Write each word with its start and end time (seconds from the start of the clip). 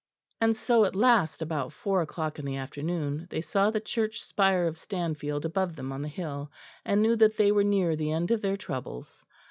And 0.39 0.55
so 0.55 0.83
at 0.85 0.95
last, 0.95 1.43
about 1.43 1.73
four 1.73 2.01
o'clock 2.01 2.39
in 2.39 2.45
the 2.45 2.55
afternoon, 2.57 3.27
they 3.29 3.41
saw 3.41 3.69
the 3.69 3.79
church 3.79 4.23
spire 4.23 4.65
of 4.65 4.79
Stanfield 4.79 5.45
above 5.45 5.75
them 5.75 5.91
on 5.91 6.01
the 6.01 6.07
hill, 6.07 6.51
and 6.83 7.03
knew 7.03 7.15
that 7.17 7.37
they 7.37 7.51
were 7.51 7.63
near 7.63 7.95
the 7.95 8.11
end 8.11 8.31
of 8.31 8.41
their 8.41 8.57
troubles. 8.57 9.23